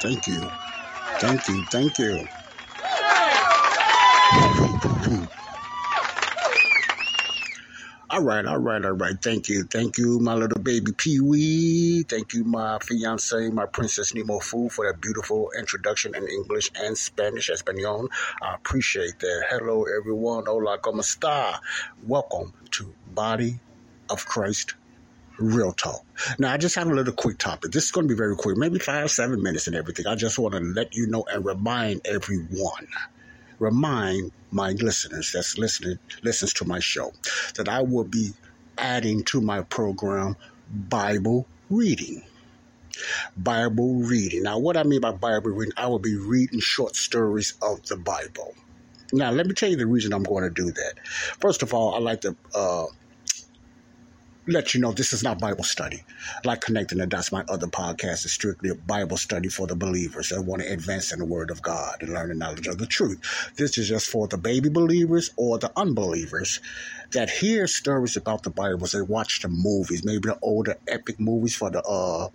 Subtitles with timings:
[0.00, 0.50] Thank you.
[1.18, 1.64] Thank you.
[1.70, 2.28] Thank you.
[8.08, 9.20] All right, all right, all right.
[9.20, 9.64] Thank you.
[9.64, 12.04] Thank you, my little baby Pee Wee.
[12.04, 16.96] Thank you, my fiance, my Princess Nemo Fu, for that beautiful introduction in English and
[16.96, 18.08] Spanish, Espanol.
[18.40, 19.46] I appreciate that.
[19.50, 20.44] Hello, everyone.
[20.46, 21.58] Hola, como está?
[22.06, 23.60] Welcome to Body
[24.08, 24.76] of Christ
[25.38, 26.04] Real Talk.
[26.38, 27.72] Now, I just have a little quick topic.
[27.72, 30.06] This is going to be very quick, maybe five, seven minutes and everything.
[30.06, 32.88] I just want to let you know and remind everyone
[33.58, 37.12] remind my listeners that's listening listens to my show
[37.56, 38.30] that I will be
[38.78, 40.36] adding to my program
[40.70, 42.22] Bible reading.
[43.36, 44.42] Bible reading.
[44.42, 47.96] Now, what I mean by Bible reading, I will be reading short stories of the
[47.96, 48.54] Bible.
[49.12, 50.94] Now, let me tell you the reason I'm going to do that.
[51.40, 52.86] First of all, I like to uh,
[54.48, 56.04] let you know this is not Bible study.
[56.44, 60.28] Like Connecting the Dots, my other podcast is strictly a Bible study for the believers
[60.28, 62.86] that want to advance in the Word of God and learn the knowledge of the
[62.86, 63.20] truth.
[63.56, 66.60] This is just for the baby believers or the unbelievers
[67.12, 68.86] that hear stories about the Bible.
[68.86, 72.28] They watch the movies, maybe the older epic movies for the uh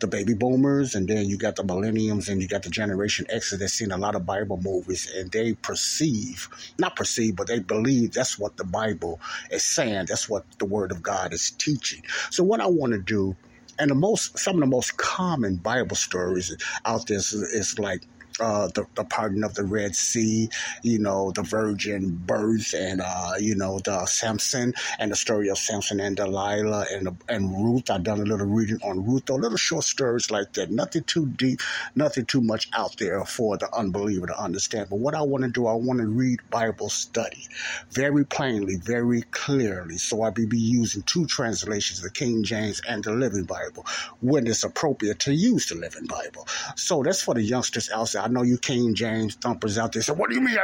[0.00, 3.56] the baby boomers, and then you got the millenniums, and you got the Generation X
[3.56, 8.12] that's seen a lot of Bible movies, and they perceive, not perceive, but they believe
[8.12, 10.06] that's what the Bible is saying.
[10.06, 12.02] That's what the Word of God is teaching.
[12.30, 13.36] So, what I want to do,
[13.78, 18.02] and the most, some of the most common Bible stories out there is, is like
[18.40, 20.48] uh, the, the parting of the Red Sea,
[20.82, 25.58] you know, the virgin birth, and uh, you know the Samson and the story of
[25.58, 27.90] Samson and Delilah and and Ruth.
[27.90, 30.70] I've done a little reading on Ruth, a little short stories like that.
[30.70, 31.60] Nothing too deep,
[31.94, 34.88] nothing too much out there for the unbeliever to understand.
[34.90, 37.46] But what I want to do, I want to read Bible study
[37.90, 39.98] very plainly, very clearly.
[39.98, 43.86] So I be, be using two translations, the King James and the Living Bible,
[44.20, 46.46] when it's appropriate to use the Living Bible.
[46.76, 48.22] So that's for the youngsters out there.
[48.30, 50.02] Know you King James thumpers out there.
[50.02, 50.56] So what do you mean?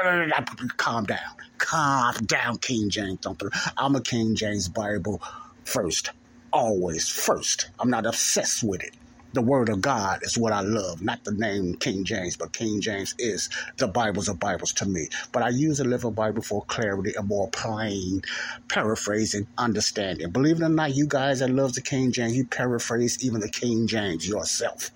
[0.76, 1.18] Calm down.
[1.58, 3.50] Calm down, King James thumper.
[3.76, 5.20] I'm a King James Bible
[5.64, 6.10] first.
[6.52, 7.70] Always first.
[7.78, 8.94] I'm not obsessed with it.
[9.32, 12.80] The word of God is what I love, not the name King James, but King
[12.80, 15.08] James is the Bibles of Bibles to me.
[15.30, 18.22] But I use a Living Bible for clarity, a more plain
[18.68, 20.30] paraphrasing, understanding.
[20.30, 23.50] Believe it or not, you guys that love the King James, you paraphrase even the
[23.50, 24.90] King James yourself.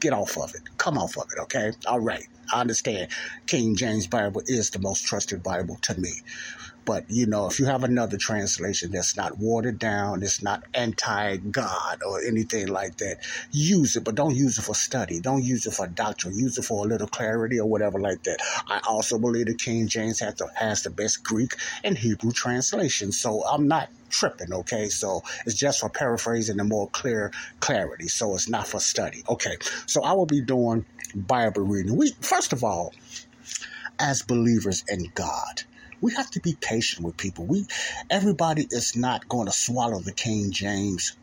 [0.00, 0.62] Get off of it.
[0.78, 1.72] Come off of it, okay?
[1.86, 2.24] All right.
[2.52, 3.10] I understand
[3.46, 6.12] King James Bible is the most trusted Bible to me.
[6.88, 11.36] But, you know, if you have another translation that's not watered down, it's not anti
[11.36, 13.18] God or anything like that,
[13.52, 15.20] use it, but don't use it for study.
[15.20, 16.38] Don't use it for doctrine.
[16.38, 18.38] Use it for a little clarity or whatever like that.
[18.66, 23.12] I also believe that King James has the, has the best Greek and Hebrew translation.
[23.12, 24.88] So I'm not tripping, okay?
[24.88, 28.08] So it's just for paraphrasing and more clear clarity.
[28.08, 29.24] So it's not for study.
[29.28, 29.58] Okay.
[29.84, 31.98] So I will be doing Bible reading.
[31.98, 32.94] We first of all,
[33.98, 35.64] as believers in God,
[36.00, 37.44] we have to be patient with people.
[37.44, 37.66] We
[38.10, 41.16] everybody is not going to swallow the King James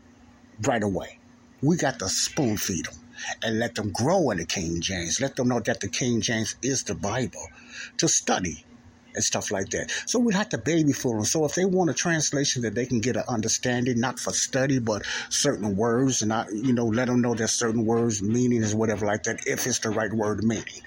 [0.62, 1.18] right away.
[1.62, 2.94] We got to spoon feed them
[3.42, 5.20] and let them grow in the King James.
[5.20, 7.48] Let them know that the King James is the Bible
[7.98, 8.64] to study
[9.14, 9.90] and stuff like that.
[10.04, 11.24] So we have to baby fool them.
[11.24, 14.78] So if they want a translation that they can get an understanding, not for study,
[14.78, 18.74] but certain words, and I, you know, let them know that certain words meaning is
[18.74, 20.82] whatever like that, if it's the right word meaning.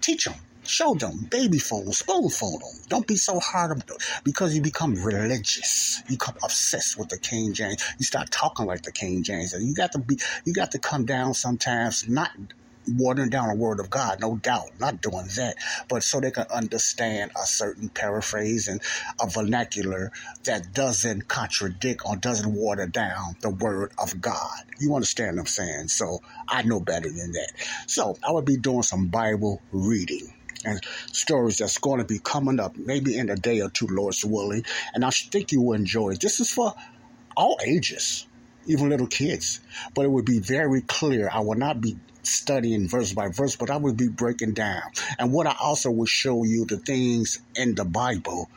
[0.00, 0.34] Teach them.
[0.68, 2.82] Show them, baby fold, spoon fold them.
[2.90, 6.02] Don't be so hard on them because you become religious.
[6.10, 7.82] You become obsessed with the King James.
[7.98, 11.06] You start talking like the King James, you got to be, you got to come
[11.06, 12.32] down sometimes, not
[12.86, 15.56] watering down the word of God, no doubt, not doing that,
[15.88, 18.82] but so they can understand a certain paraphrase and
[19.22, 20.12] a vernacular
[20.44, 24.64] that doesn't contradict or doesn't water down the word of God.
[24.78, 25.88] You understand what I'm saying?
[25.88, 27.52] So I know better than that.
[27.86, 30.80] So I would be doing some Bible reading and
[31.12, 34.64] stories that's going to be coming up maybe in a day or two, Lord's willing.
[34.94, 36.20] And I think you will enjoy it.
[36.20, 36.74] This is for
[37.36, 38.26] all ages,
[38.66, 39.60] even little kids.
[39.94, 41.30] But it would be very clear.
[41.32, 44.82] I will not be studying verse by verse, but I would be breaking down.
[45.18, 48.50] And what I also will show you the things in the Bible.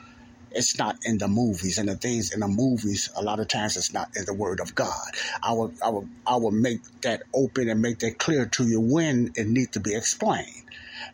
[0.53, 3.77] It's not in the movies, and the things in the movies, a lot of times,
[3.77, 5.07] it's not in the Word of God.
[5.41, 8.81] I will, I will, I will make that open and make that clear to you
[8.81, 10.65] when it needs to be explained,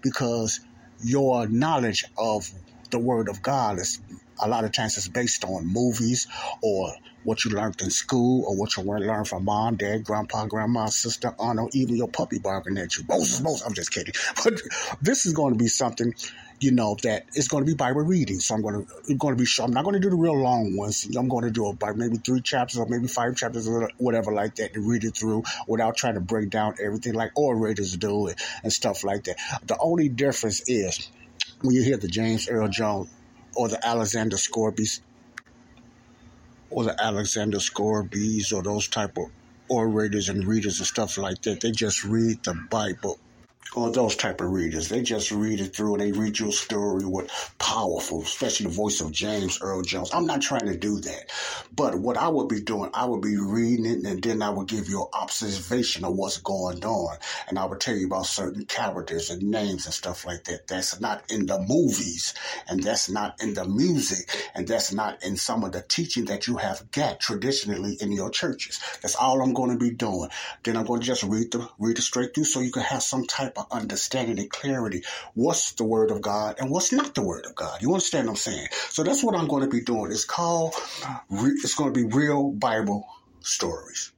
[0.02, 0.60] because
[1.04, 2.50] your knowledge of
[2.92, 4.00] the Word of God is
[4.42, 6.28] a lot of times it's based on movies
[6.62, 10.86] or what you learned in school or what you learned from mom, dad, grandpa, grandma,
[10.88, 13.04] sister, aunt, or even your puppy barking at you.
[13.10, 14.14] Moses, Moses, I'm just kidding.
[14.44, 14.62] But
[15.02, 16.14] this is going to be something,
[16.60, 18.40] you know, that it's going to be Bible reading.
[18.40, 19.66] So I'm going to, I'm going to be sure.
[19.66, 21.08] I'm not going to do the real long ones.
[21.16, 24.56] I'm going to do by maybe three chapters or maybe five chapters or whatever like
[24.56, 28.38] that to read it through without trying to break down everything like orators do and,
[28.64, 29.38] and stuff like that.
[29.66, 31.10] The only difference is
[31.62, 33.10] when you hear the James Earl Jones
[33.56, 35.02] or the Alexander Scourby's
[36.70, 39.26] or the Alexander Scourby's or those type of
[39.70, 43.20] orators and readers and stuff like that, they just read the Bible
[43.76, 44.90] or those type of readers.
[44.90, 47.30] They just read it through and they read your story with
[47.60, 50.12] powerful, especially the voice of James Earl Jones.
[50.14, 51.32] I'm not trying to do that.
[51.76, 54.68] But what I would be doing, I would be reading it and then I would
[54.68, 57.18] give you an observation of what's going on.
[57.48, 60.68] And I would tell you about certain characters and names and stuff like that.
[60.68, 62.34] That's not in the movies
[62.68, 66.48] and that's not in the music and that's not in some of the teaching that
[66.48, 68.80] you have got traditionally in your churches.
[69.02, 70.30] That's all I'm going to be doing.
[70.64, 73.04] Then I'm going to just read the read it straight through so you can have
[73.04, 77.46] some type understanding and clarity what's the word of God and what's not the word
[77.46, 77.82] of God.
[77.82, 78.68] You understand what I'm saying?
[78.90, 80.12] So that's what I'm going to be doing.
[80.12, 80.76] It's called,
[81.30, 83.06] it's going to be real Bible
[83.42, 84.12] stories.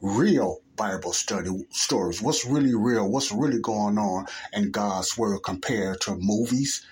[0.00, 2.20] Real Bible study stories.
[2.20, 3.08] What's really real?
[3.08, 6.84] What's really going on in God's word compared to movies?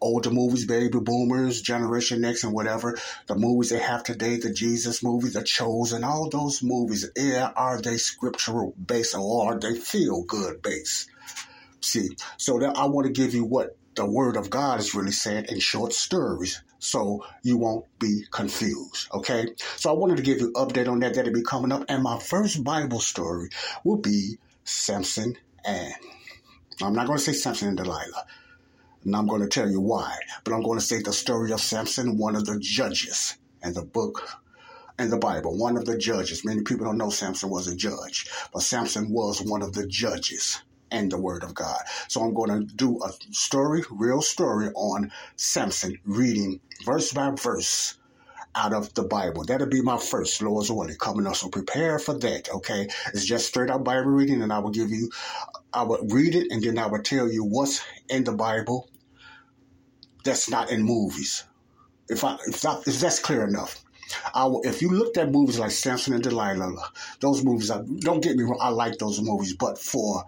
[0.00, 5.02] Older movies, baby boomers, Generation X, and whatever, the movies they have today, the Jesus
[5.02, 10.22] movies, the Chosen, all those movies, yeah, are they scriptural based or are they feel
[10.24, 11.08] good based?
[11.80, 15.12] See, so that I want to give you what the Word of God is really
[15.12, 19.08] saying in short stories so you won't be confused.
[19.12, 19.48] Okay.
[19.76, 21.14] So I wanted to give you an update on that.
[21.14, 21.84] That'll be coming up.
[21.88, 23.50] And my first Bible story
[23.84, 25.94] will be Samson and
[26.82, 28.24] I'm not going to say Samson and Delilah.
[29.08, 30.18] And I'm going to tell you why.
[30.44, 33.82] But I'm going to say the story of Samson, one of the judges in the
[33.82, 34.38] book
[34.98, 36.44] in the Bible, one of the judges.
[36.44, 40.60] Many people don't know Samson was a judge, but Samson was one of the judges
[40.90, 41.80] and the Word of God.
[42.08, 47.96] So I'm going to do a story, real story on Samson, reading verse by verse
[48.54, 49.42] out of the Bible.
[49.42, 51.36] That'll be my first, Lord's willing, coming up.
[51.36, 52.88] So prepare for that, okay?
[53.14, 55.10] It's just straight up Bible reading, and I will give you,
[55.72, 58.86] I will read it, and then I will tell you what's in the Bible
[60.28, 61.44] that's not in movies.
[62.08, 63.82] If I if, if that's clear enough.
[64.34, 66.90] I if you looked at movies like Samson and Delilah,
[67.20, 70.24] those movies, I, don't get me wrong, I like those movies, but for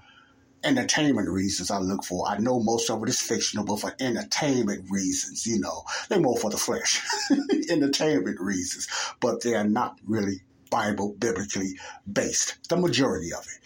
[0.62, 2.28] entertainment reasons I look for.
[2.28, 6.36] I know most of it is fictional, but for entertainment reasons, you know, they're more
[6.36, 7.00] for the flesh,
[7.70, 8.86] entertainment reasons,
[9.20, 11.78] but they are not really Bible biblically
[12.10, 12.56] based.
[12.68, 13.58] The majority of it.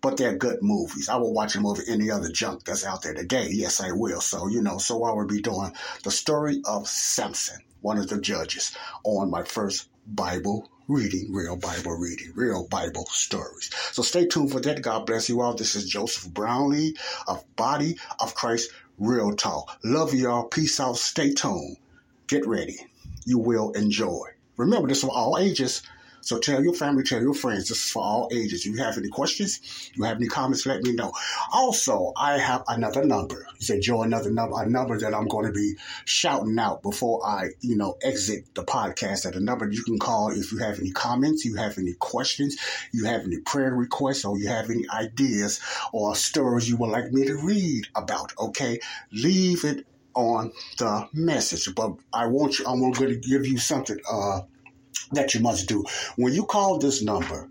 [0.00, 1.08] But they're good movies.
[1.08, 3.48] I will watch them over any other junk that's out there today.
[3.50, 4.20] Yes, I will.
[4.20, 8.20] So, you know, so I will be doing the story of Samson, one of the
[8.20, 13.70] judges, on my first Bible reading, real Bible reading, real Bible stories.
[13.92, 14.82] So stay tuned for that.
[14.82, 15.54] God bless you all.
[15.54, 16.96] This is Joseph Brownlee
[17.28, 19.78] of Body of Christ Real Talk.
[19.84, 20.44] Love y'all.
[20.44, 20.96] Peace out.
[20.96, 21.76] Stay tuned.
[22.26, 22.78] Get ready.
[23.24, 24.28] You will enjoy.
[24.56, 25.82] Remember, this is for all ages.
[26.22, 27.68] So tell your family, tell your friends.
[27.68, 28.64] This is for all ages.
[28.64, 31.12] If you have any questions, you have any comments, let me know.
[31.52, 33.46] Also, I have another number.
[33.58, 35.74] You say, Joe, another number, a number that I'm going to be
[36.04, 39.26] shouting out before I, you know, exit the podcast.
[39.26, 42.56] At a number you can call if you have any comments, you have any questions,
[42.92, 45.60] you have any prayer requests, or you have any ideas
[45.92, 48.32] or stories you would like me to read about.
[48.38, 48.80] Okay,
[49.12, 51.74] leave it on the message.
[51.74, 52.66] But I want you.
[52.66, 53.98] I'm going to give you something.
[54.10, 54.42] Uh,
[55.12, 55.84] that you must do.
[56.16, 57.48] When you call this number,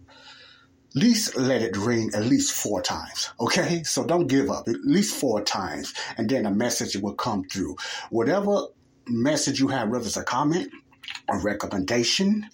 [0.89, 3.31] at least let it ring at least four times.
[3.39, 3.83] Okay?
[3.83, 4.67] So don't give up.
[4.67, 5.93] At least four times.
[6.17, 7.77] And then a message will come through.
[8.09, 8.67] Whatever
[9.07, 10.69] message you have, whether it's a comment,
[11.29, 12.47] a recommendation,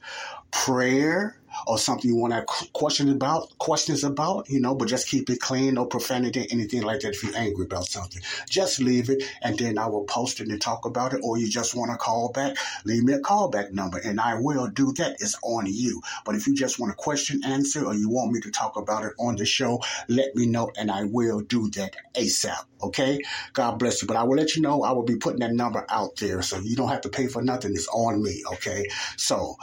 [0.52, 5.30] prayer, or something you want to question about, questions about, you know, but just keep
[5.30, 7.14] it clean, no profanity, anything like that.
[7.14, 10.62] If you're angry about something, just leave it, and then I will post it and
[10.62, 11.22] talk about it.
[11.24, 14.68] Or you just want to call back, leave me a callback number, and I will
[14.68, 15.14] do that.
[15.20, 16.02] It's on you.
[16.26, 19.06] But if you just want a question answer, or you want me to talk about
[19.06, 22.66] it on the show, let me know, and I will do that ASAP.
[22.84, 23.20] Okay,
[23.54, 24.08] God bless you.
[24.08, 26.60] But I will let you know I will be putting that number out there, so
[26.60, 27.72] you don't have to pay for nothing.
[27.74, 28.44] It's on me.
[28.54, 29.56] Okay, so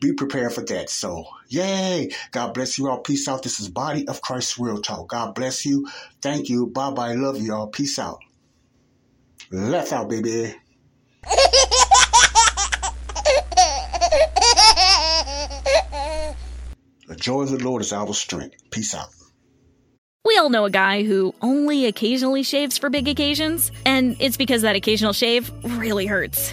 [0.00, 0.90] be prepared for that.
[0.90, 2.10] So, yay.
[2.32, 2.98] God bless you all.
[2.98, 3.42] Peace out.
[3.42, 5.08] This is Body of Christ Real Talk.
[5.08, 5.88] God bless you.
[6.22, 6.66] Thank you.
[6.66, 7.14] Bye bye.
[7.14, 7.68] Love you all.
[7.68, 8.18] Peace out.
[9.50, 10.54] Left out, baby.
[17.06, 18.56] the joy of the Lord is our strength.
[18.70, 19.08] Peace out.
[20.24, 24.62] We all know a guy who only occasionally shaves for big occasions, and it's because
[24.62, 26.52] that occasional shave really hurts.